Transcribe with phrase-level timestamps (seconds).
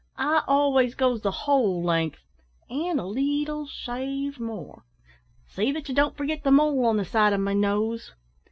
[0.17, 2.23] I always goes the whole length,
[2.71, 4.83] an' a leetle shave more.
[5.45, 8.11] See that ye don't forget the mole on the side o' my nose.